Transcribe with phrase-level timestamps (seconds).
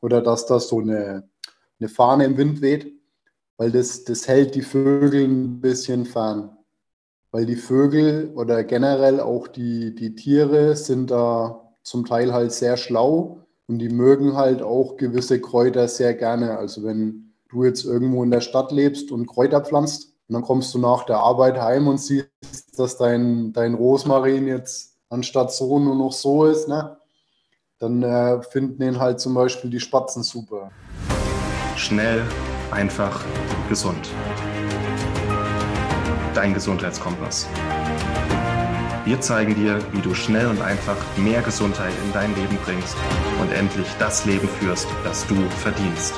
[0.00, 1.28] oder dass da so eine,
[1.78, 2.92] eine Fahne im Wind weht,
[3.56, 6.56] weil das, das hält die Vögel ein bisschen fern.
[7.30, 12.76] Weil die Vögel oder generell auch die, die Tiere sind da zum Teil halt sehr
[12.76, 16.58] schlau und die mögen halt auch gewisse Kräuter sehr gerne.
[16.58, 20.74] Also wenn du jetzt irgendwo in der Stadt lebst und Kräuter pflanzt und dann kommst
[20.74, 22.28] du nach der Arbeit heim und siehst,
[22.76, 26.96] dass dein, dein Rosmarin jetzt anstatt so nur noch so ist, ne?
[27.80, 30.70] Dann äh, finden ihn halt zum Beispiel die Spatzen super.
[31.76, 32.22] Schnell,
[32.70, 33.24] einfach,
[33.70, 34.10] gesund.
[36.34, 37.48] Dein Gesundheitskompass.
[39.06, 42.94] Wir zeigen dir, wie du schnell und einfach mehr Gesundheit in dein Leben bringst
[43.40, 46.12] und endlich das Leben führst, das du verdienst.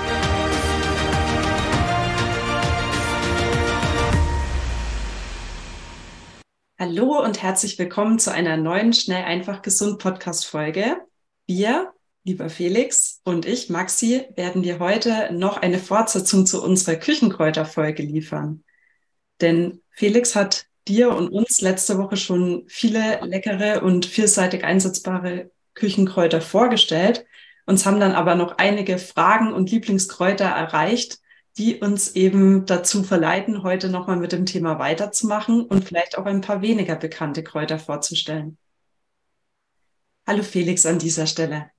[6.76, 10.96] Hallo und herzlich willkommen zu einer neuen Schnell einfach gesund Podcast Folge.
[11.46, 11.92] Wir,
[12.24, 18.64] lieber Felix und ich, Maxi, werden dir heute noch eine Fortsetzung zu unserer Küchenkräuterfolge liefern.
[19.40, 26.40] Denn Felix hat dir und uns letzte Woche schon viele leckere und vielseitig einsetzbare Küchenkräuter
[26.40, 27.24] vorgestellt.
[27.66, 31.18] Uns haben dann aber noch einige Fragen und Lieblingskräuter erreicht,
[31.58, 36.40] die uns eben dazu verleiten, heute nochmal mit dem Thema weiterzumachen und vielleicht auch ein
[36.40, 38.58] paar weniger bekannte Kräuter vorzustellen.
[40.26, 41.70] Hallo Felix an dieser Stelle.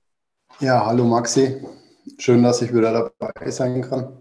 [0.60, 1.62] Ja, hallo Maxi.
[2.18, 4.18] Schön, dass ich wieder dabei sein kann.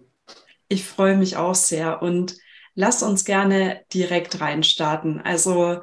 [0.70, 2.38] Ich freue mich auch sehr und
[2.74, 5.20] lass uns gerne direkt reinstarten.
[5.20, 5.82] Also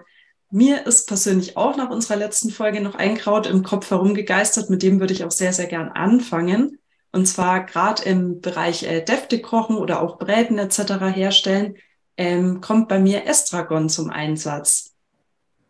[0.51, 4.83] mir ist persönlich auch nach unserer letzten Folge noch ein Kraut im Kopf herumgegeistert, mit
[4.83, 6.79] dem würde ich auch sehr, sehr gern anfangen.
[7.13, 11.15] Und zwar gerade im Bereich äh, Defte kochen oder auch Bräten etc.
[11.15, 11.77] herstellen,
[12.17, 14.90] ähm, kommt bei mir Estragon zum Einsatz.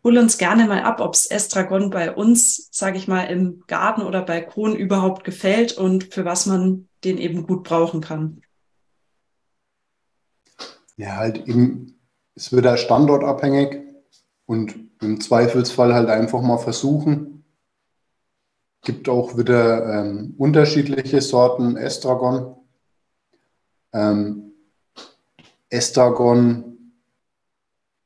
[0.03, 4.03] Hol uns gerne mal ab, ob es Estragon bei uns, sage ich mal, im Garten
[4.03, 8.41] oder Balkon überhaupt gefällt und für was man den eben gut brauchen kann.
[10.97, 11.99] Ja, halt eben,
[12.35, 13.83] es wird ja standortabhängig
[14.47, 17.45] und im Zweifelsfall halt einfach mal versuchen.
[18.83, 22.57] Gibt auch wieder ähm, unterschiedliche Sorten Estragon.
[23.93, 24.53] Ähm,
[25.69, 26.71] Estragon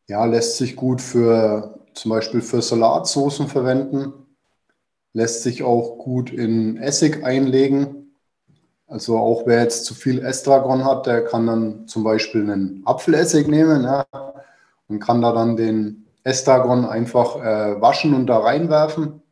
[0.06, 4.12] ja, lässt sich gut für zum Beispiel für Salatsoßen verwenden,
[5.12, 8.05] lässt sich auch gut in Essig einlegen
[8.87, 13.49] also auch wer jetzt zu viel Estragon hat, der kann dann zum Beispiel einen Apfelessig
[13.49, 14.06] nehmen ja,
[14.88, 19.22] und kann da dann den Estragon einfach äh, waschen und da reinwerfen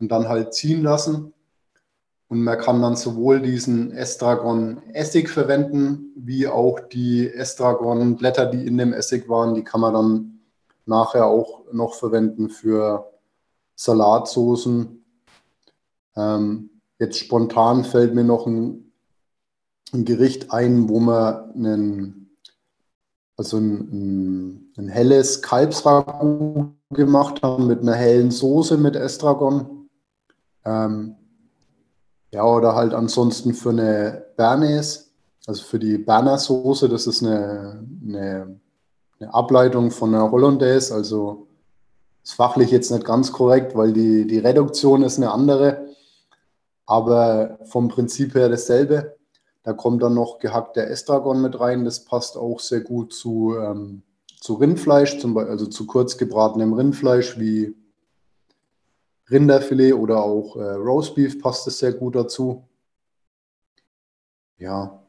[0.00, 1.32] und dann halt ziehen lassen.
[2.28, 8.92] Und man kann dann sowohl diesen Estragon-Essig verwenden, wie auch die Estragon-Blätter, die in dem
[8.92, 10.37] Essig waren, die kann man dann
[10.88, 13.12] nachher auch noch verwenden für
[13.76, 15.04] Salatsoßen.
[16.16, 18.92] Ähm, Jetzt spontan fällt mir noch ein,
[19.92, 22.30] ein Gericht ein, wo man einen,
[23.36, 29.88] also ein, ein, ein helles Kalbsragout gemacht haben mit einer hellen Soße mit Estragon.
[30.64, 31.14] Ähm,
[32.32, 35.12] ja, oder halt ansonsten für eine Bernays,
[35.46, 38.60] also für die Berner Soße, das ist eine, eine,
[39.20, 41.46] eine Ableitung von einer Hollandaise, also
[42.22, 45.88] ist fachlich jetzt nicht ganz korrekt, weil die, die Reduktion ist eine andere
[46.88, 49.18] aber vom Prinzip her dasselbe.
[49.62, 51.84] Da kommt dann noch gehackter Estragon mit rein.
[51.84, 54.02] Das passt auch sehr gut zu, ähm,
[54.40, 57.76] zu Rindfleisch, zum Beispiel, also zu kurz gebratenem Rindfleisch wie
[59.30, 62.66] Rinderfilet oder auch äh, Roastbeef passt es sehr gut dazu.
[64.56, 65.02] Ja.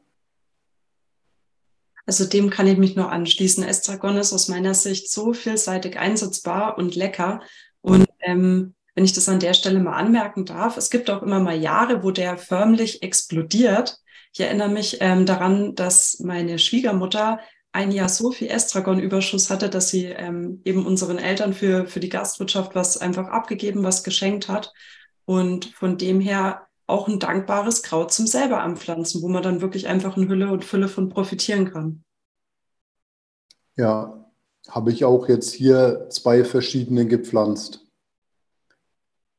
[2.06, 3.64] Also dem kann ich mich nur anschließen.
[3.64, 7.40] Estragon ist aus meiner Sicht so vielseitig einsetzbar und lecker.
[7.80, 11.40] Und ähm, wenn ich das an der Stelle mal anmerken darf, es gibt auch immer
[11.40, 13.98] mal Jahre, wo der förmlich explodiert.
[14.32, 17.40] Ich erinnere mich ähm, daran, dass meine Schwiegermutter
[17.72, 22.08] ein Jahr so viel Estragon-Überschuss hatte, dass sie ähm, eben unseren Eltern für, für die
[22.08, 24.72] Gastwirtschaft was einfach abgegeben, was geschenkt hat.
[25.24, 29.88] Und von dem her auch ein dankbares Kraut zum selber anpflanzen, wo man dann wirklich
[29.88, 32.04] einfach in Hülle und Fülle von profitieren kann.
[33.76, 34.30] Ja,
[34.68, 37.90] habe ich auch jetzt hier zwei verschiedene gepflanzt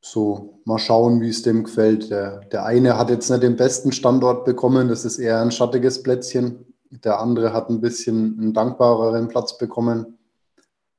[0.02, 2.10] so mal schauen, wie es dem gefällt.
[2.10, 6.02] Der, der eine hat jetzt nicht den besten Standort bekommen, das ist eher ein schattiges
[6.02, 6.66] Plätzchen.
[6.90, 10.18] Der andere hat ein bisschen einen dankbareren Platz bekommen.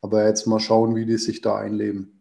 [0.01, 2.12] Aber jetzt mal schauen, wie die sich da einleben.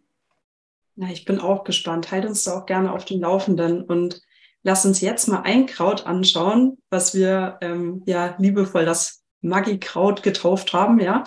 [0.94, 2.10] Na, ich bin auch gespannt.
[2.10, 4.20] Halt uns da auch gerne auf dem Laufenden und
[4.62, 10.72] lass uns jetzt mal ein Kraut anschauen, was wir ähm, ja liebevoll das Maggi-Kraut getauft
[10.72, 11.24] haben, ja.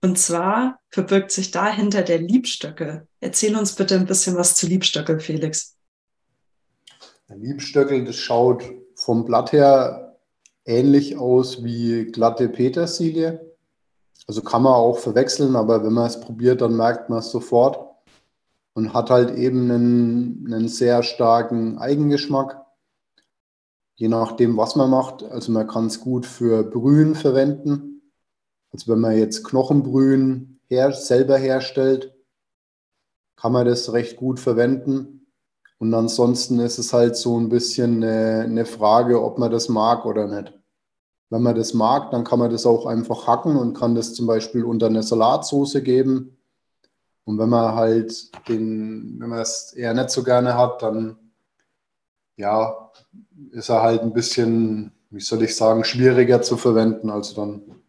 [0.00, 3.08] Und zwar verbirgt sich dahinter der Liebstöckel.
[3.20, 5.76] Erzähl uns bitte ein bisschen was zu Liebstöckel, Felix.
[7.28, 8.62] Liebstöckel, das schaut
[8.94, 10.16] vom Blatt her
[10.64, 13.54] ähnlich aus wie glatte Petersilie.
[14.26, 17.87] Also kann man auch verwechseln, aber wenn man es probiert, dann merkt man es sofort
[18.78, 22.64] und hat halt eben einen, einen sehr starken Eigengeschmack.
[23.96, 25.24] Je nachdem, was man macht.
[25.24, 28.12] Also man kann es gut für Brühen verwenden.
[28.70, 32.14] Also wenn man jetzt Knochenbrühen her, selber herstellt,
[33.34, 35.26] kann man das recht gut verwenden.
[35.78, 40.06] Und ansonsten ist es halt so ein bisschen eine, eine Frage, ob man das mag
[40.06, 40.56] oder nicht.
[41.30, 44.28] Wenn man das mag, dann kann man das auch einfach hacken und kann das zum
[44.28, 46.37] Beispiel unter eine Salatsauce geben.
[47.28, 51.18] Und wenn man halt den, wenn man es eher nicht so gerne hat, dann
[52.36, 52.90] ja,
[53.50, 57.10] ist er halt ein bisschen, wie soll ich sagen, schwieriger zu verwenden.
[57.10, 57.82] Also dann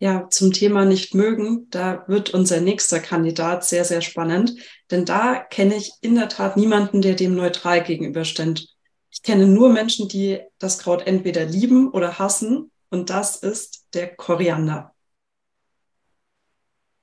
[0.00, 4.56] ja, zum Thema nicht mögen, da wird unser nächster Kandidat sehr, sehr spannend,
[4.90, 8.66] denn da kenne ich in der Tat niemanden, der dem neutral gegenübersteht.
[9.10, 14.16] Ich kenne nur Menschen, die das Kraut entweder lieben oder hassen und das ist der
[14.16, 14.92] Koriander.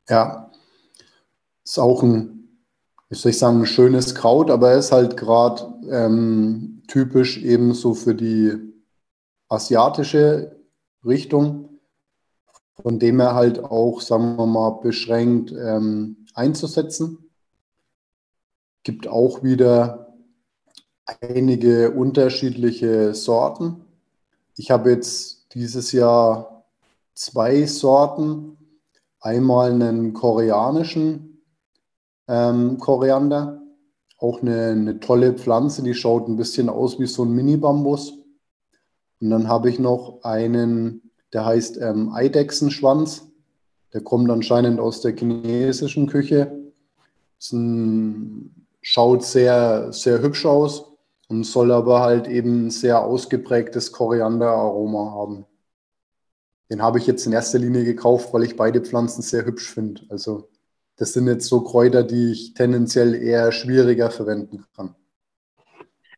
[0.10, 0.51] Ja,
[1.65, 2.47] ist auch ein,
[3.09, 7.94] wie soll ich sagen, ein schönes Kraut, aber er ist halt gerade ähm, typisch ebenso
[7.94, 8.53] für die
[9.50, 10.56] asiatische
[11.03, 11.75] Richtung
[12.81, 17.29] von dem er halt auch, sagen wir mal, beschränkt ähm, einzusetzen.
[18.83, 20.13] Gibt auch wieder
[21.06, 23.85] einige unterschiedliche Sorten.
[24.57, 26.65] Ich habe jetzt dieses Jahr
[27.13, 28.57] zwei Sorten.
[29.19, 31.34] Einmal einen koreanischen
[32.27, 33.62] ähm, Koriander,
[34.18, 38.13] auch eine, eine tolle Pflanze, die schaut ein bisschen aus wie so ein Mini-Bambus.
[39.22, 41.06] Und dann habe ich noch einen
[41.36, 43.27] der heißt ähm, Eidechsenschwanz.
[43.94, 46.72] Der kommt anscheinend aus der chinesischen Küche.
[47.51, 50.94] Ein, schaut sehr, sehr hübsch aus
[51.28, 55.45] und soll aber halt eben ein sehr ausgeprägtes Korianderaroma haben.
[56.69, 60.04] Den habe ich jetzt in erster Linie gekauft, weil ich beide Pflanzen sehr hübsch finde.
[60.07, 60.48] Also
[60.97, 64.95] das sind jetzt so Kräuter, die ich tendenziell eher schwieriger verwenden kann.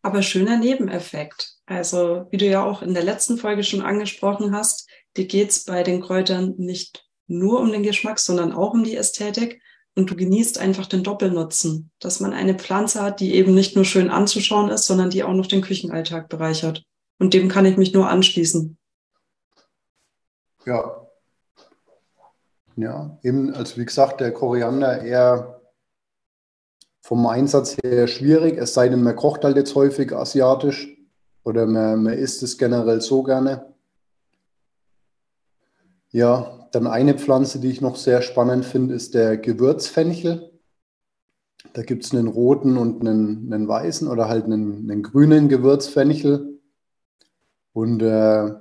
[0.01, 1.55] Aber schöner Nebeneffekt.
[1.65, 4.87] Also wie du ja auch in der letzten Folge schon angesprochen hast,
[5.17, 8.95] dir geht es bei den Kräutern nicht nur um den Geschmack, sondern auch um die
[8.95, 9.61] Ästhetik.
[9.95, 13.83] Und du genießt einfach den Doppelnutzen, dass man eine Pflanze hat, die eben nicht nur
[13.83, 16.83] schön anzuschauen ist, sondern die auch noch den Küchenalltag bereichert.
[17.17, 18.77] Und dem kann ich mich nur anschließen.
[20.65, 21.06] Ja.
[22.77, 25.61] Ja, eben, also wie gesagt, der Koriander eher
[27.01, 30.87] vom Einsatz her schwierig, es sei denn, man kocht halt jetzt häufig asiatisch
[31.43, 33.73] oder man, man isst es generell so gerne.
[36.11, 40.51] Ja, dann eine Pflanze, die ich noch sehr spannend finde, ist der Gewürzfenchel.
[41.73, 46.59] Da gibt es einen roten und einen, einen weißen oder halt einen, einen grünen Gewürzfenchel.
[47.73, 48.53] Und äh,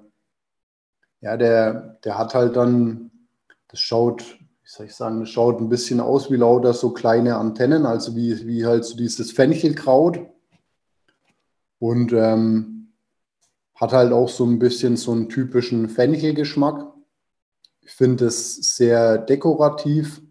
[1.21, 3.11] ja, der, der hat halt dann,
[3.69, 7.37] das schaut, wie soll ich sagen, das schaut ein bisschen aus wie lauter so kleine
[7.37, 10.21] Antennen, also wie, wie halt so dieses Fenchelkraut.
[11.79, 12.77] Und ähm,
[13.75, 16.93] hat halt auch so ein bisschen so einen typischen Fenchelgeschmack.
[17.83, 20.23] Ich finde es sehr dekorativ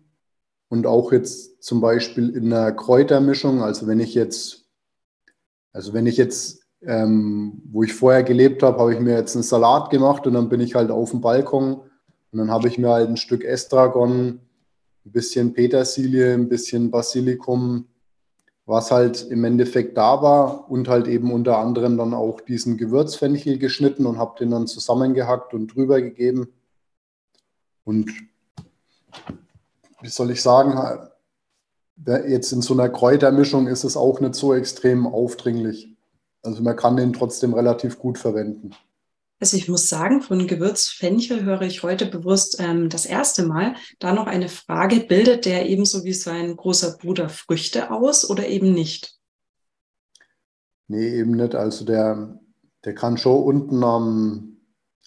[0.68, 3.62] und auch jetzt zum Beispiel in einer Kräutermischung.
[3.62, 4.66] Also wenn ich jetzt,
[5.72, 9.44] also wenn ich jetzt, ähm, wo ich vorher gelebt habe, habe ich mir jetzt einen
[9.44, 11.82] Salat gemacht und dann bin ich halt auf dem Balkon
[12.36, 14.42] und dann habe ich mir halt ein Stück Estragon,
[15.06, 17.88] ein bisschen Petersilie, ein bisschen Basilikum,
[18.66, 23.58] was halt im Endeffekt da war und halt eben unter anderem dann auch diesen Gewürzfenchel
[23.58, 26.50] geschnitten und habe den dann zusammengehackt und drüber gegeben.
[27.86, 28.12] Und
[30.02, 31.08] wie soll ich sagen,
[32.28, 35.88] jetzt in so einer Kräutermischung ist es auch nicht so extrem aufdringlich.
[36.44, 38.72] Also man kann den trotzdem relativ gut verwenden.
[39.40, 43.76] Also ich muss sagen, von Gewürzfenchel höre ich heute bewusst ähm, das erste Mal.
[44.00, 48.74] Da noch eine Frage, bildet der ebenso wie sein großer Bruder Früchte aus oder eben
[48.74, 49.18] nicht?
[50.88, 51.54] Nee, eben nicht.
[51.54, 52.40] Also der,
[52.86, 54.58] der kann schon unten am,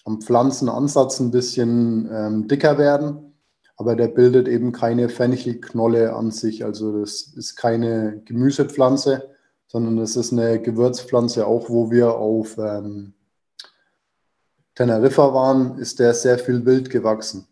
[0.05, 3.33] am Pflanzenansatz ein bisschen ähm, dicker werden,
[3.77, 6.63] aber der bildet eben keine Fenchelknolle an sich.
[6.63, 9.29] Also das ist keine Gemüsepflanze,
[9.65, 13.13] sondern das ist eine Gewürzpflanze, auch wo wir auf ähm,
[14.79, 17.45] Teneriffa waren, ist der sehr viel wild gewachsen.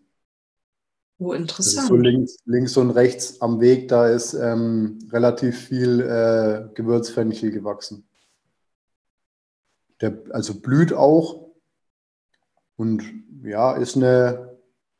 [1.19, 1.89] Oh, interessant.
[1.89, 8.07] so links, links und rechts am Weg, da ist ähm, relativ viel äh, Gewürzfenchel gewachsen.
[9.99, 11.49] Der also blüht auch,
[12.77, 13.03] und
[13.43, 14.55] ja, ist eine,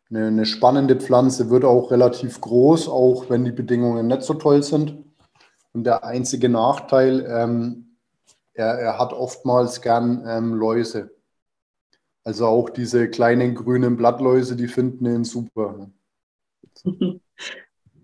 [0.10, 4.64] eine, eine, spannende Pflanze, wird auch relativ groß, auch wenn die Bedingungen nicht so toll
[4.64, 4.98] sind.
[5.72, 7.96] Und der einzige Nachteil, ähm,
[8.54, 11.17] er, er hat oftmals gern ähm, Läuse.
[12.28, 15.90] Also auch diese kleinen grünen Blattläuse, die finden ihn super.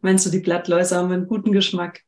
[0.01, 2.03] Meinst du, die Blattläuse haben einen guten Geschmack?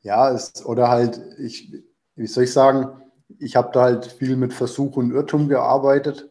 [0.00, 1.74] Ja, es, oder halt, ich,
[2.16, 3.02] wie soll ich sagen,
[3.38, 6.30] ich habe da halt viel mit Versuch und Irrtum gearbeitet.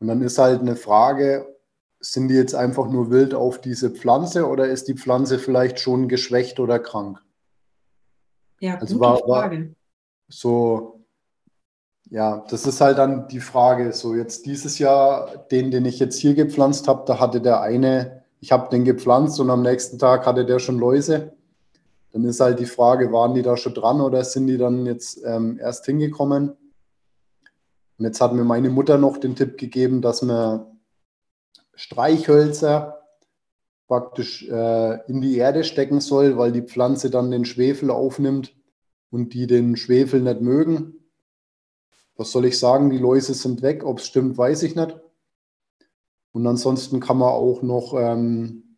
[0.00, 1.56] Und dann ist halt eine Frage,
[1.98, 6.08] sind die jetzt einfach nur wild auf diese Pflanze oder ist die Pflanze vielleicht schon
[6.08, 7.24] geschwächt oder krank?
[8.60, 9.58] Ja, also gute war, Frage.
[9.60, 9.74] War
[10.28, 10.97] so
[12.10, 13.92] ja, das ist halt dann die Frage.
[13.92, 18.22] So jetzt dieses Jahr, den, den ich jetzt hier gepflanzt habe, da hatte der eine,
[18.40, 21.32] ich habe den gepflanzt und am nächsten Tag hatte der schon Läuse.
[22.12, 25.20] Dann ist halt die Frage, waren die da schon dran oder sind die dann jetzt
[25.24, 26.56] ähm, erst hingekommen?
[27.98, 30.66] Und jetzt hat mir meine Mutter noch den Tipp gegeben, dass man
[31.74, 33.02] Streichhölzer
[33.86, 38.54] praktisch äh, in die Erde stecken soll, weil die Pflanze dann den Schwefel aufnimmt
[39.10, 40.97] und die den Schwefel nicht mögen
[42.18, 43.84] was soll ich sagen, die Läuse sind weg.
[43.84, 45.00] Ob es stimmt, weiß ich nicht.
[46.32, 48.76] Und ansonsten kann man auch noch ähm,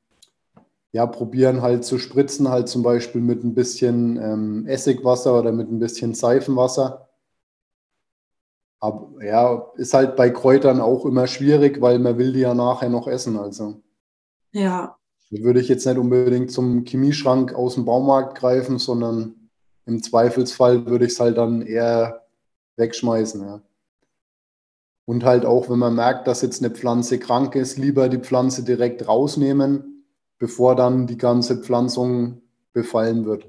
[0.92, 5.70] ja, probieren halt zu spritzen, halt zum Beispiel mit ein bisschen ähm, Essigwasser oder mit
[5.70, 7.08] ein bisschen Seifenwasser.
[8.78, 12.88] Aber ja, ist halt bei Kräutern auch immer schwierig, weil man will die ja nachher
[12.88, 13.38] noch essen.
[13.38, 13.82] Also.
[14.52, 14.96] Ja.
[15.30, 19.50] Da würde ich jetzt nicht unbedingt zum Chemieschrank aus dem Baumarkt greifen, sondern
[19.86, 22.19] im Zweifelsfall würde ich es halt dann eher
[22.80, 23.40] wegschmeißen.
[23.40, 23.60] Ja.
[25.04, 28.64] Und halt auch, wenn man merkt, dass jetzt eine Pflanze krank ist, lieber die Pflanze
[28.64, 30.04] direkt rausnehmen,
[30.38, 33.46] bevor dann die ganze Pflanzung befallen wird.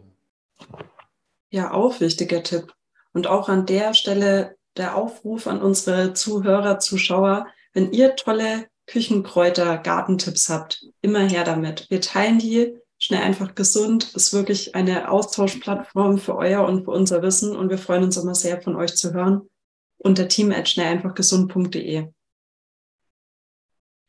[1.49, 2.73] Ja, auch wichtiger Tipp.
[3.13, 9.77] Und auch an der Stelle der Aufruf an unsere Zuhörer, Zuschauer, wenn ihr tolle Küchenkräuter,
[9.77, 11.89] Gartentipps habt, immer her damit.
[11.89, 17.23] Wir teilen die Schnell einfach gesund ist wirklich eine Austauschplattform für euer und für unser
[17.23, 19.49] Wissen und wir freuen uns immer sehr von euch zu hören
[19.97, 22.11] unter team at schnelleinfachgesund.de.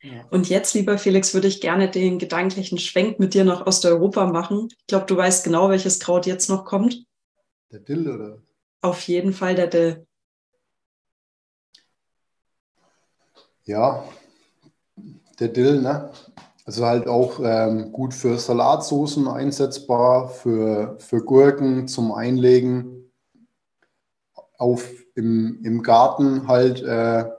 [0.01, 0.25] Ja.
[0.29, 4.67] Und jetzt, lieber Felix, würde ich gerne den gedanklichen Schwenk mit dir nach Osteuropa machen.
[4.71, 7.03] Ich glaube, du weißt genau, welches Kraut jetzt noch kommt.
[7.71, 8.43] Der Dill, oder?
[8.81, 10.05] Auf jeden Fall der Dill.
[13.63, 14.07] Ja,
[15.39, 16.11] der Dill, ne?
[16.65, 23.11] Also halt auch ähm, gut für Salatsoßen einsetzbar, für, für Gurken zum Einlegen.
[24.57, 27.29] Auf im, im Garten halt, äh,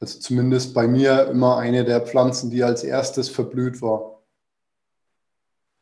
[0.00, 4.22] also zumindest bei mir immer eine der Pflanzen, die als erstes verblüht war.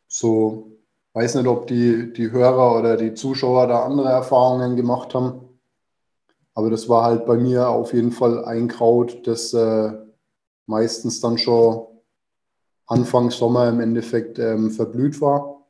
[0.06, 0.78] So,
[1.14, 5.40] weiß nicht, ob die, die Hörer oder die Zuschauer da andere Erfahrungen gemacht haben.
[6.54, 9.92] Aber das war halt bei mir auf jeden Fall ein Kraut, das äh,
[10.66, 11.93] meistens dann schon
[12.86, 15.66] Anfang Sommer im Endeffekt ähm, verblüht war.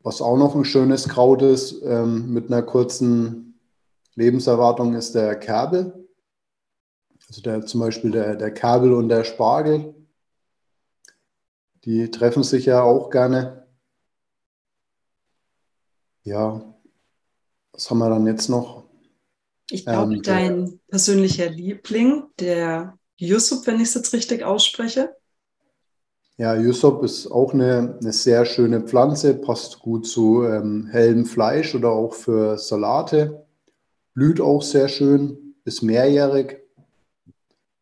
[0.00, 3.60] Was auch noch ein schönes Kraut ist, ähm, mit einer kurzen
[4.14, 6.08] Lebenserwartung, ist der Kerbel.
[7.28, 9.94] Also der, zum Beispiel der, der Kerbel und der Spargel.
[11.84, 13.66] Die treffen sich ja auch gerne.
[16.24, 16.62] Ja,
[17.72, 18.84] was haben wir dann jetzt noch?
[19.70, 25.14] Ich glaube, ähm, dein persönlicher Liebling, der Yusuf, wenn ich es jetzt richtig ausspreche.
[26.38, 31.74] Ja, Yusuf ist auch eine, eine sehr schöne Pflanze, passt gut zu ähm, hellem Fleisch
[31.74, 33.46] oder auch für Salate.
[34.14, 36.58] Blüht auch sehr schön, ist mehrjährig.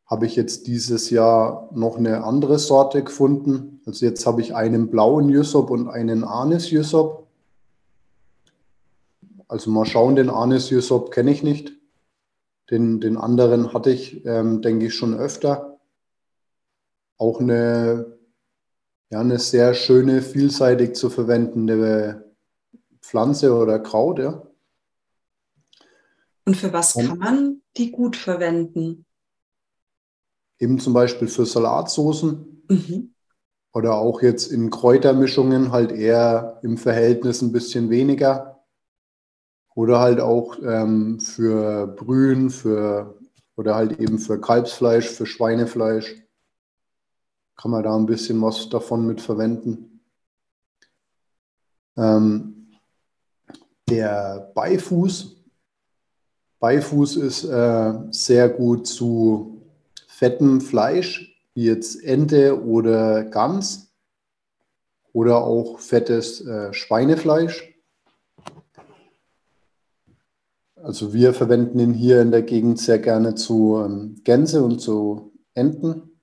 [0.05, 3.81] Habe ich jetzt dieses Jahr noch eine andere Sorte gefunden.
[3.87, 7.23] Also jetzt habe ich einen blauen Yusuf und einen Anis Yusuf.
[9.49, 11.80] Also mal schauen, den Anis Yusuf kenne ich nicht.
[12.71, 15.81] Den, den anderen hatte ich, ähm, denke ich, schon öfter.
[17.17, 18.17] Auch eine,
[19.11, 22.31] ja, eine sehr schöne, vielseitig zu verwendende
[23.01, 24.21] Pflanze oder Kraut.
[24.21, 24.47] Ja.
[26.45, 29.05] Und für was kann man die gut verwenden?
[30.59, 33.15] Eben zum Beispiel für Salatsoßen mhm.
[33.73, 38.50] oder auch jetzt in Kräutermischungen halt eher im Verhältnis ein bisschen weniger.
[39.81, 43.19] Oder halt auch ähm, für Brühen, für
[43.57, 46.17] oder halt eben für Kalbsfleisch, für Schweinefleisch.
[47.57, 50.03] Kann man da ein bisschen was davon mit verwenden.
[51.97, 52.69] Ähm,
[53.89, 55.37] der Beifuß.
[56.59, 59.63] Beifuß ist äh, sehr gut zu
[60.09, 63.95] fettem Fleisch, wie jetzt Ente oder Gans
[65.15, 67.80] oder auch fettes äh, Schweinefleisch.
[70.83, 75.33] Also wir verwenden ihn hier in der Gegend sehr gerne zu ähm, Gänse und zu
[75.55, 76.21] Enten.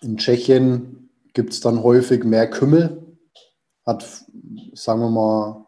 [0.00, 3.16] In Tschechien gibt es dann häufig mehr Kümmel,
[3.86, 4.04] hat,
[4.72, 5.66] sagen wir mal,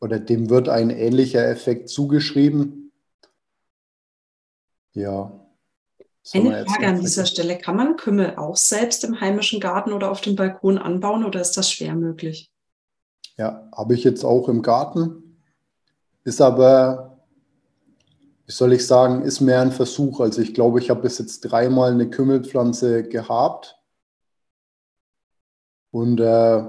[0.00, 2.92] oder dem wird ein ähnlicher Effekt zugeschrieben.
[4.92, 5.46] Ja.
[6.32, 7.58] Eine Frage an dieser Stelle.
[7.58, 11.56] Kann man Kümmel auch selbst im heimischen Garten oder auf dem Balkon anbauen oder ist
[11.56, 12.50] das schwer möglich?
[13.36, 15.29] Ja, habe ich jetzt auch im Garten.
[16.24, 17.18] Ist aber,
[18.46, 20.20] wie soll ich sagen, ist mehr ein Versuch.
[20.20, 23.78] Also ich glaube, ich habe bis jetzt dreimal eine Kümmelpflanze gehabt.
[25.90, 26.64] Und äh,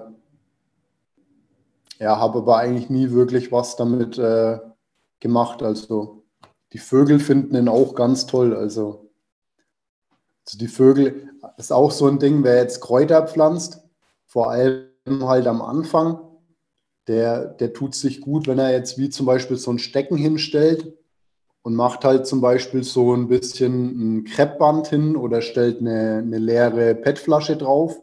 [1.99, 4.59] ja, habe aber eigentlich nie wirklich was damit äh,
[5.19, 5.61] gemacht.
[5.61, 6.23] Also
[6.73, 8.55] die Vögel finden ihn auch ganz toll.
[8.55, 9.11] Also,
[10.45, 13.81] also die Vögel ist auch so ein Ding, wer jetzt Kräuter pflanzt,
[14.25, 14.87] vor allem
[15.21, 16.19] halt am Anfang,
[17.11, 20.93] der, der tut sich gut, wenn er jetzt wie zum Beispiel so ein Stecken hinstellt
[21.61, 26.37] und macht halt zum Beispiel so ein bisschen ein Kreppband hin oder stellt eine, eine
[26.37, 28.01] leere PET-Flasche drauf,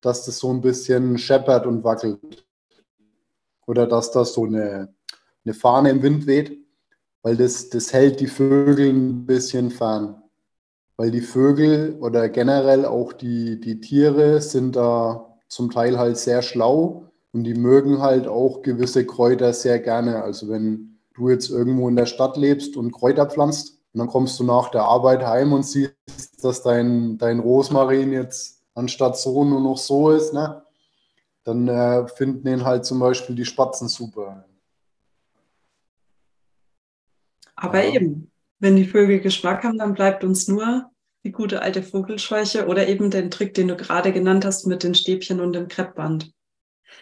[0.00, 2.46] dass das so ein bisschen scheppert und wackelt
[3.66, 4.94] oder dass da so eine,
[5.44, 6.56] eine Fahne im Wind weht,
[7.22, 10.22] weil das, das hält die Vögel ein bisschen fern.
[10.96, 16.40] Weil die Vögel oder generell auch die, die Tiere sind da zum Teil halt sehr
[16.40, 20.22] schlau und die mögen halt auch gewisse Kräuter sehr gerne.
[20.22, 24.38] Also wenn du jetzt irgendwo in der Stadt lebst und Kräuter pflanzt und dann kommst
[24.38, 25.92] du nach der Arbeit heim und siehst,
[26.42, 30.62] dass dein, dein Rosmarin jetzt anstatt so nur noch so ist, ne?
[31.42, 34.44] dann äh, finden ihn halt zum Beispiel die Spatzen super.
[37.56, 37.94] Aber ja.
[37.94, 40.90] eben, wenn die Vögel Geschmack haben, dann bleibt uns nur
[41.24, 44.94] die gute alte Vogelscheuche oder eben den Trick, den du gerade genannt hast mit den
[44.94, 46.32] Stäbchen und dem Kreppband.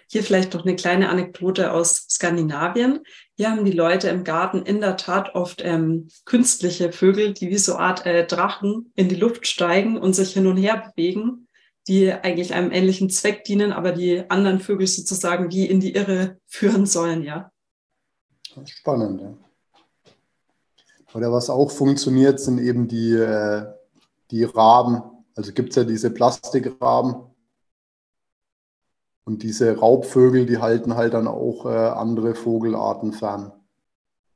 [0.08, 3.00] Hier vielleicht noch eine kleine Anekdote aus Skandinavien.
[3.36, 7.58] Hier haben die Leute im Garten in der Tat oft ähm, künstliche Vögel, die wie
[7.58, 11.48] so Art äh, Drachen in die Luft steigen und sich hin und her bewegen
[11.88, 16.38] die eigentlich einem ähnlichen Zweck dienen, aber die anderen Vögel sozusagen wie in die Irre
[16.46, 17.50] führen sollen, ja.
[18.64, 19.34] Spannend, ja.
[21.14, 23.66] Oder was auch funktioniert, sind eben die, äh,
[24.30, 25.02] die Raben.
[25.34, 27.16] Also gibt es ja diese Plastikraben.
[29.24, 33.52] Und diese Raubvögel, die halten halt dann auch äh, andere Vogelarten fern.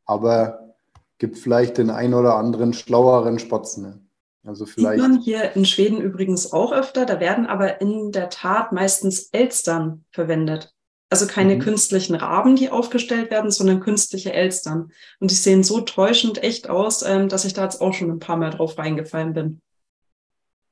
[0.05, 0.75] Aber
[1.19, 3.83] gibt vielleicht den ein oder anderen schlaueren Spatzen.
[3.83, 4.01] Ne?
[4.45, 5.01] Also vielleicht.
[5.01, 7.05] Sieht man hier in Schweden übrigens auch öfter.
[7.05, 10.73] Da werden aber in der Tat meistens Elstern verwendet.
[11.09, 11.61] Also keine mhm.
[11.61, 14.91] künstlichen Raben, die aufgestellt werden, sondern künstliche Elstern.
[15.21, 18.19] Und die sehen so täuschend echt aus, ähm, dass ich da jetzt auch schon ein
[18.19, 19.61] paar Mal drauf reingefallen bin.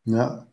[0.05, 0.47] Ja.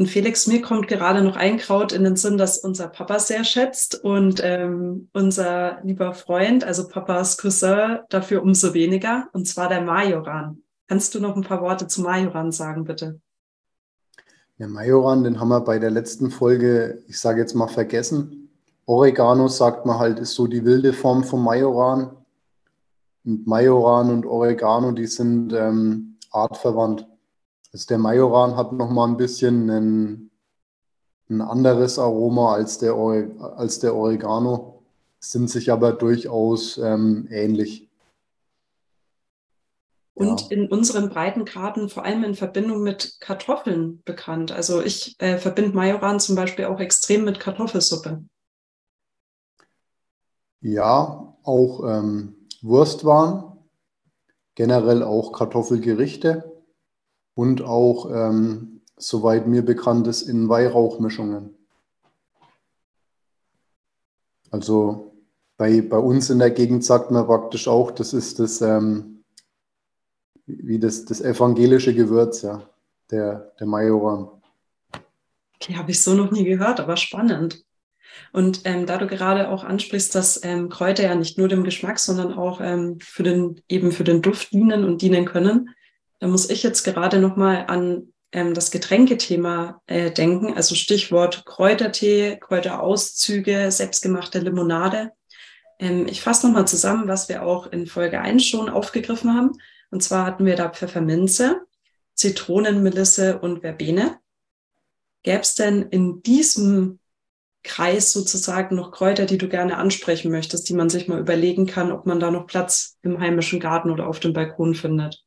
[0.00, 3.44] Und Felix, mir kommt gerade noch ein Kraut in den Sinn, das unser Papa sehr
[3.44, 9.82] schätzt und ähm, unser lieber Freund, also Papas Cousin, dafür umso weniger, und zwar der
[9.82, 10.62] Majoran.
[10.88, 13.20] Kannst du noch ein paar Worte zu Majoran sagen, bitte?
[14.56, 18.48] Ja, Majoran, den haben wir bei der letzten Folge, ich sage jetzt mal, vergessen.
[18.86, 22.10] Oregano, sagt man halt, ist so die wilde Form von Majoran.
[23.26, 27.06] Und Majoran und Oregano, die sind ähm, artverwandt.
[27.72, 30.30] Also der Majoran hat nochmal ein bisschen ein,
[31.28, 34.82] ein anderes Aroma als der, als der Oregano,
[35.20, 37.90] sind sich aber durchaus ähm, ähnlich
[40.20, 40.46] und ja.
[40.50, 44.52] in unseren Breitengraden vor allem in Verbindung mit Kartoffeln bekannt.
[44.52, 48.22] Also ich äh, verbinde Majoran zum Beispiel auch extrem mit Kartoffelsuppe.
[50.60, 53.56] Ja, auch ähm, Wurstwaren,
[54.56, 56.49] generell auch Kartoffelgerichte
[57.40, 61.54] und auch, ähm, soweit mir bekannt ist, in Weihrauchmischungen.
[64.50, 65.14] Also
[65.56, 69.24] bei, bei uns in der Gegend sagt man praktisch auch, das ist das ähm,
[70.44, 72.68] wie das, das evangelische Gewürz, ja,
[73.10, 74.28] der, der Majoran.
[75.62, 77.64] Die habe ich so noch nie gehört, aber spannend.
[78.34, 82.00] Und ähm, da du gerade auch ansprichst, dass ähm, Kräuter ja nicht nur dem Geschmack,
[82.00, 85.70] sondern auch ähm, für den, eben für den Duft dienen und dienen können,
[86.20, 90.54] da muss ich jetzt gerade nochmal an ähm, das Getränkethema äh, denken.
[90.54, 95.12] Also Stichwort Kräutertee, Kräuterauszüge, selbstgemachte Limonade.
[95.78, 99.52] Ähm, ich fasse nochmal zusammen, was wir auch in Folge 1 schon aufgegriffen haben.
[99.90, 101.62] Und zwar hatten wir da Pfefferminze,
[102.14, 104.18] Zitronenmelisse und Verbene.
[105.22, 106.98] Gäbe es denn in diesem
[107.62, 111.92] Kreis sozusagen noch Kräuter, die du gerne ansprechen möchtest, die man sich mal überlegen kann,
[111.92, 115.24] ob man da noch Platz im heimischen Garten oder auf dem Balkon findet?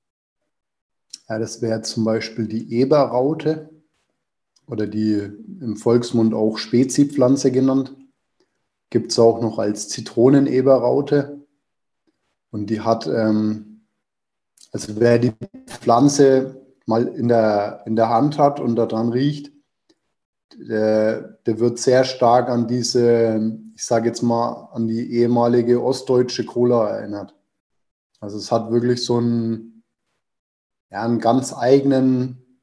[1.30, 3.70] Ja, das wäre zum Beispiel die Eberraute
[4.68, 5.14] oder die
[5.62, 7.96] im Volksmund auch Spezipflanze genannt.
[8.90, 11.42] Gibt es auch noch als Zitroneneberraute.
[12.52, 13.74] Und die hat ähm,
[14.74, 15.34] also wer die
[15.68, 19.52] Pflanze mal in der, in der Hand hat und daran riecht,
[20.58, 26.44] der, der wird sehr stark an diese, ich sage jetzt mal, an die ehemalige ostdeutsche
[26.46, 27.36] Cola erinnert.
[28.20, 29.73] Also es hat wirklich so einen,
[30.94, 32.62] ja, einen ganz eigenen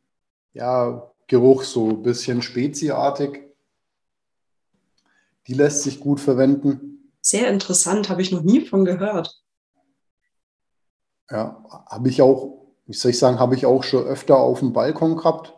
[0.53, 3.41] ja, Geruch, so ein bisschen speziartig.
[5.49, 7.13] Die lässt sich gut verwenden.
[7.21, 9.43] Sehr interessant, habe ich noch nie von gehört.
[11.29, 14.73] Ja, habe ich auch, wie soll ich sagen, habe ich auch schon öfter auf dem
[14.73, 15.53] Balkon gehabt.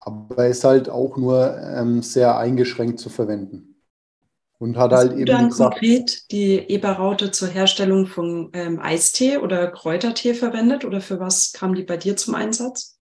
[0.00, 3.73] Aber ist halt auch nur ähm, sehr eingeschränkt zu verwenden.
[4.58, 8.78] Und hat Hast halt du eben dann gesagt, konkret die Eberraute zur Herstellung von ähm,
[8.80, 12.98] Eistee oder Kräutertee verwendet oder für was kam die bei dir zum Einsatz?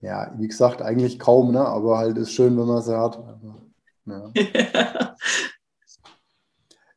[0.00, 1.64] Ja, wie gesagt, eigentlich kaum, ne?
[1.64, 3.22] aber halt ist schön, wenn man sie hat.
[4.06, 4.32] Ja.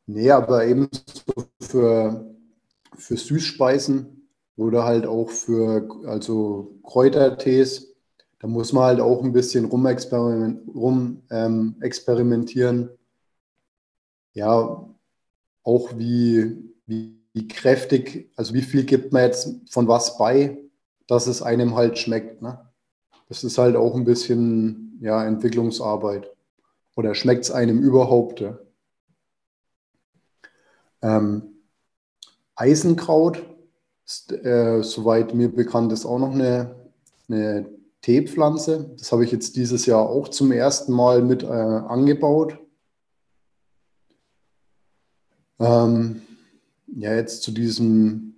[0.06, 2.34] nee, aber eben so für,
[2.96, 7.95] für Süßspeisen oder halt auch für also Kräutertees
[8.46, 10.70] da muss man halt auch ein bisschen rumexperimentieren.
[10.72, 12.90] Rum, ähm,
[14.34, 14.88] ja,
[15.64, 16.56] auch wie,
[16.86, 20.58] wie, wie, kräftig, also wie viel gibt man jetzt von was bei,
[21.08, 22.40] dass es einem halt schmeckt.
[22.40, 22.56] Ne?
[23.28, 26.30] Das ist halt auch ein bisschen ja, Entwicklungsarbeit.
[26.94, 28.38] Oder schmeckt es einem überhaupt?
[28.38, 28.58] Ja?
[31.02, 31.42] Ähm,
[32.54, 33.42] Eisenkraut,
[34.04, 36.76] ist, äh, soweit mir bekannt ist, auch noch eine,
[37.28, 38.94] eine Teepflanze.
[38.96, 42.56] Das habe ich jetzt dieses Jahr auch zum ersten Mal mit äh, angebaut.
[45.58, 46.22] Ähm,
[46.86, 48.36] ja, jetzt zu diesem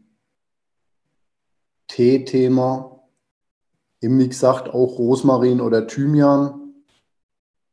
[1.89, 3.03] Tee-Thema.
[4.01, 6.73] Eben wie gesagt, auch Rosmarin oder Thymian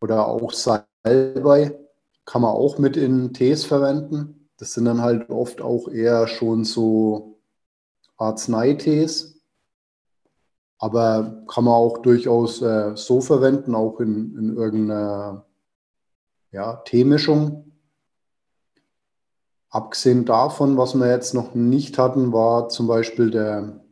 [0.01, 1.79] oder auch Salbei
[2.25, 4.49] kann man auch mit in Tees verwenden.
[4.57, 7.39] Das sind dann halt oft auch eher schon so
[8.17, 9.34] Arzneitees.
[10.85, 15.43] Aber kann man auch durchaus äh, so verwenden, auch in, in irgendeiner
[16.51, 17.71] ja, Teemischung.
[19.71, 23.83] Abgesehen davon, was wir jetzt noch nicht hatten, war zum Beispiel der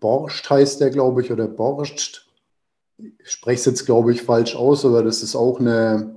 [0.00, 2.26] Borscht heißt der, glaube ich, oder Borscht.
[2.96, 6.14] Ich spreche es jetzt, glaube ich, falsch aus, aber das ist auch eine,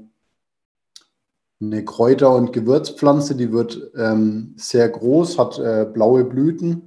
[1.59, 6.86] eine Kräuter- und Gewürzpflanze, die wird ähm, sehr groß, hat äh, blaue Blüten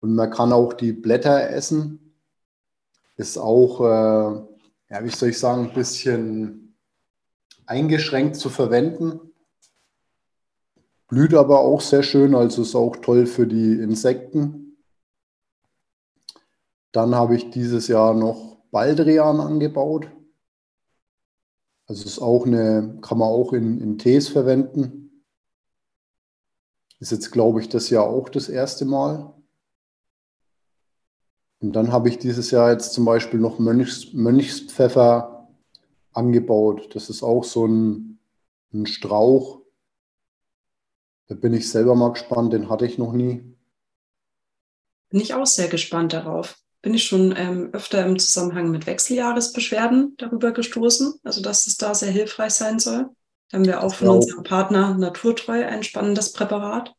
[0.00, 2.14] und man kann auch die Blätter essen.
[3.16, 6.76] Ist auch, äh, ja, wie soll ich sagen, ein bisschen
[7.66, 9.20] eingeschränkt zu verwenden.
[11.08, 14.76] Blüht aber auch sehr schön, also ist auch toll für die Insekten.
[16.92, 20.10] Dann habe ich dieses Jahr noch Baldrian angebaut.
[21.86, 25.24] Also ist auch eine, kann man auch in, in Tees verwenden.
[26.98, 29.35] Ist jetzt, glaube ich, das Jahr auch das erste Mal.
[31.66, 35.48] Und dann habe ich dieses Jahr jetzt zum Beispiel noch Mönchs, Mönchspfeffer
[36.12, 36.94] angebaut.
[36.94, 38.20] Das ist auch so ein,
[38.72, 39.62] ein Strauch.
[41.26, 43.42] Da bin ich selber mal gespannt, den hatte ich noch nie.
[45.08, 46.56] Bin ich auch sehr gespannt darauf.
[46.82, 51.96] Bin ich schon ähm, öfter im Zusammenhang mit Wechseljahresbeschwerden darüber gestoßen, also dass es da
[51.96, 53.08] sehr hilfreich sein soll.
[53.50, 56.94] Da haben wir auch von unserem Partner Naturtreu ein spannendes Präparat.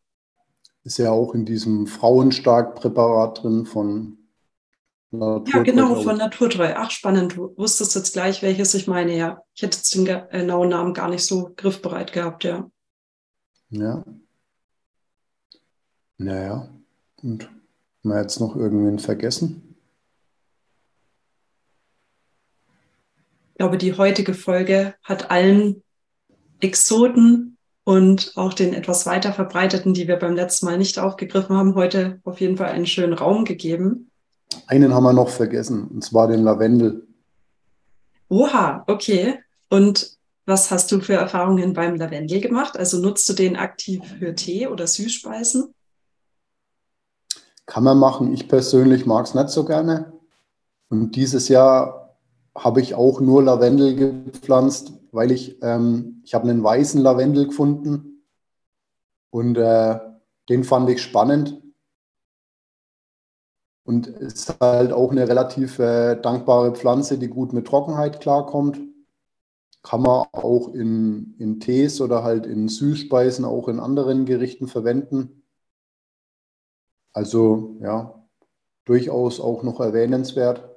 [0.83, 4.17] Ist ja auch in diesem Frauenstark-Präparat drin von
[5.11, 6.73] Naturtreu, ja, genau, von Naturtreu.
[6.75, 7.37] Ach, spannend.
[7.37, 9.41] Du wusstest jetzt gleich, welches ich meine, ja.
[9.55, 12.69] Ich hätte jetzt den genauen Namen gar nicht so griffbereit gehabt, ja.
[13.69, 14.03] Ja.
[16.17, 16.69] Naja.
[17.21, 17.61] Und haben
[18.03, 19.75] wir jetzt noch irgendwen vergessen?
[23.53, 25.83] Ich glaube, die heutige Folge hat allen
[26.59, 31.75] Exoten und auch den etwas weiter verbreiteten, die wir beim letzten Mal nicht aufgegriffen haben,
[31.75, 34.06] heute auf jeden Fall einen schönen Raum gegeben.
[34.67, 37.07] Einen haben wir noch vergessen, und zwar den Lavendel.
[38.29, 39.39] Oha, okay.
[39.69, 42.77] Und was hast du für Erfahrungen beim Lavendel gemacht?
[42.77, 45.73] Also nutzt du den aktiv für Tee oder Süßspeisen?
[47.65, 48.33] Kann man machen.
[48.33, 50.13] Ich persönlich mag es nicht so gerne.
[50.89, 52.17] Und dieses Jahr
[52.57, 58.23] habe ich auch nur Lavendel gepflanzt, weil ich, ähm, ich habe einen weißen Lavendel gefunden
[59.29, 59.99] und äh,
[60.49, 61.61] den fand ich spannend.
[63.87, 68.81] Und ist halt auch eine relativ äh, dankbare Pflanze, die gut mit Trockenheit klarkommt.
[69.81, 75.41] Kann man auch in, in Tees oder halt in Süßspeisen, auch in anderen Gerichten verwenden.
[77.13, 78.27] Also ja,
[78.83, 80.69] durchaus auch noch erwähnenswert.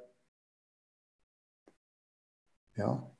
[2.77, 3.11] Ja,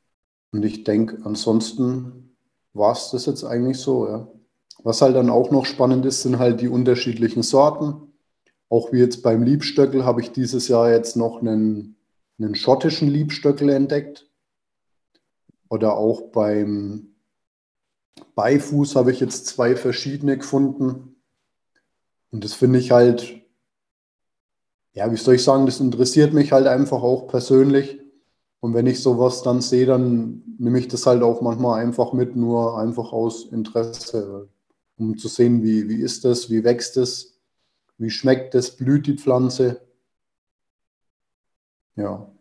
[0.54, 2.38] und ich denke, ansonsten
[2.72, 4.08] war es das jetzt eigentlich so.
[4.08, 4.26] Ja.
[4.86, 8.11] Was halt dann auch noch spannend ist, sind halt die unterschiedlichen Sorten.
[8.72, 11.98] Auch wie jetzt beim Liebstöckel habe ich dieses Jahr jetzt noch einen,
[12.40, 14.30] einen schottischen Liebstöckel entdeckt.
[15.68, 17.16] Oder auch beim
[18.36, 21.18] Beifuß habe ich jetzt zwei verschiedene gefunden.
[22.32, 23.42] Und das finde ich halt,
[24.94, 28.00] ja, wie soll ich sagen, das interessiert mich halt einfach auch persönlich.
[28.62, 32.38] Und wenn ich sowas dann sehe, dann nehme ich das halt auch manchmal einfach mit,
[32.38, 34.48] nur einfach aus Interesse,
[34.98, 37.31] um zu sehen, wie, wie ist das, wie wächst es,
[38.02, 39.82] wie schmeckt es, blüht die Pflanze.
[41.96, 42.32] Ja.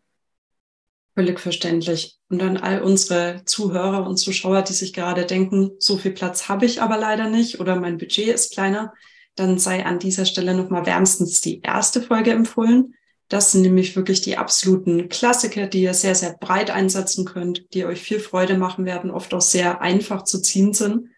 [1.15, 2.19] Völlig verständlich.
[2.31, 6.65] Und an all unsere Zuhörer und Zuschauer, die sich gerade denken, so viel Platz habe
[6.65, 8.95] ich aber leider nicht oder mein Budget ist kleiner,
[9.35, 12.95] dann sei an dieser Stelle nochmal wärmstens die erste Folge empfohlen.
[13.29, 17.85] Das sind nämlich wirklich die absoluten Klassiker, die ihr sehr, sehr breit einsetzen könnt, die
[17.85, 21.11] euch viel Freude machen werden, oft auch sehr einfach zu ziehen sind.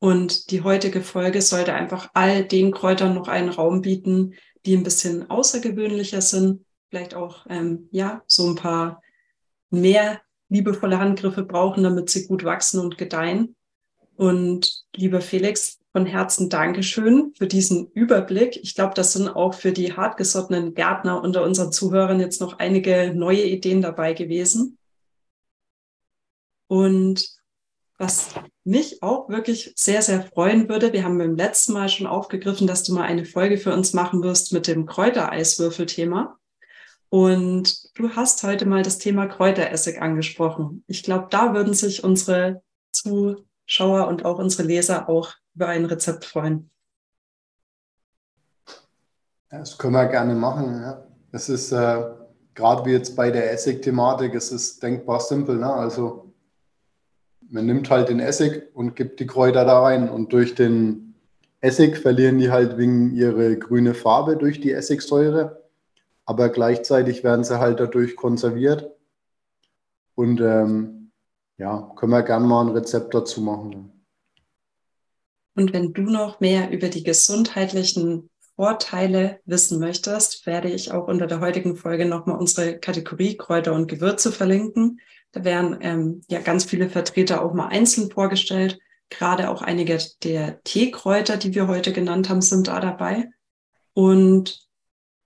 [0.00, 4.34] Und die heutige Folge sollte einfach all den Kräutern noch einen Raum bieten,
[4.66, 9.02] die ein bisschen außergewöhnlicher sind, vielleicht auch ähm, ja so ein paar
[9.70, 13.54] mehr liebevolle Handgriffe brauchen, damit sie gut wachsen und gedeihen.
[14.16, 18.56] Und lieber Felix, von Herzen Dankeschön für diesen Überblick.
[18.62, 23.12] Ich glaube, das sind auch für die hartgesottenen Gärtner unter unseren Zuhörern jetzt noch einige
[23.14, 24.78] neue Ideen dabei gewesen.
[26.68, 27.39] Und
[28.00, 28.30] was
[28.64, 32.82] mich auch wirklich sehr, sehr freuen würde, wir haben beim letzten Mal schon aufgegriffen, dass
[32.82, 36.38] du mal eine Folge für uns machen wirst mit dem Kräutereiswürfelthema.
[37.10, 40.82] Und du hast heute mal das Thema Kräuteressig angesprochen.
[40.86, 46.24] Ich glaube, da würden sich unsere Zuschauer und auch unsere Leser auch über ein Rezept
[46.24, 46.70] freuen.
[49.50, 50.80] Das können wir gerne machen.
[50.80, 51.06] Ja.
[51.32, 52.02] Es ist äh,
[52.54, 55.56] gerade wie jetzt bei der Essig-Thematik, es ist denkbar simpel.
[55.58, 55.70] Ne?
[55.70, 56.29] Also
[57.50, 61.14] man nimmt halt den Essig und gibt die Kräuter da rein und durch den
[61.60, 65.60] Essig verlieren die halt wegen ihre grüne Farbe durch die Essigsäure
[66.30, 68.88] aber gleichzeitig werden sie halt dadurch konserviert.
[70.14, 71.10] Und ähm,
[71.58, 74.04] ja, können wir gerne mal ein Rezept dazu machen.
[75.56, 81.26] Und wenn du noch mehr über die gesundheitlichen Vorteile wissen möchtest, werde ich auch unter
[81.26, 85.00] der heutigen Folge nochmal unsere Kategorie Kräuter und Gewürze verlinken.
[85.32, 88.78] Da werden ähm, ja ganz viele Vertreter auch mal einzeln vorgestellt.
[89.10, 93.28] Gerade auch einige der Teekräuter, die wir heute genannt haben, sind da dabei.
[93.92, 94.68] Und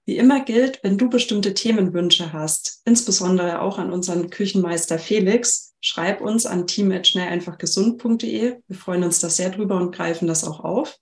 [0.06, 6.20] wie immer gilt, wenn du bestimmte Themenwünsche hast, insbesondere auch an unseren Küchenmeister Felix, schreib
[6.20, 8.56] uns an team.schnelleinfachgesund.de.
[8.66, 10.98] Wir freuen uns da sehr drüber und greifen das auch auf.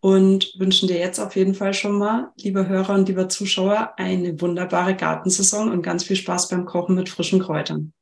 [0.00, 4.38] Und wünschen dir jetzt auf jeden Fall schon mal, liebe Hörer und lieber Zuschauer, eine
[4.40, 7.92] wunderbare Gartensaison und ganz viel Spaß beim Kochen mit frischen Kräutern.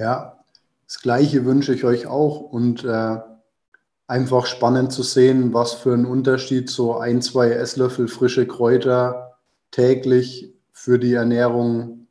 [0.00, 0.42] Ja,
[0.86, 3.18] das Gleiche wünsche ich euch auch und äh,
[4.06, 9.36] einfach spannend zu sehen, was für ein Unterschied so ein, zwei Esslöffel frische Kräuter
[9.70, 12.08] täglich für die Ernährung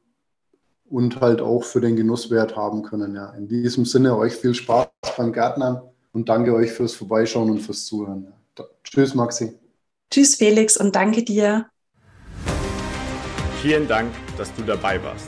[0.86, 3.16] und halt auch für den Genusswert haben können.
[3.16, 3.32] Ja.
[3.32, 5.82] In diesem Sinne euch viel Spaß beim Gärtnern
[6.14, 8.28] und danke euch fürs Vorbeischauen und fürs Zuhören.
[8.58, 8.66] Ja.
[8.84, 9.58] Tschüss, Maxi.
[10.12, 11.66] Tschüss, Felix, und danke dir.
[13.64, 15.28] Vielen Dank, dass du dabei warst.